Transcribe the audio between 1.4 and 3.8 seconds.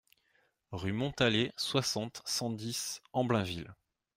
soixante, cent dix Amblainville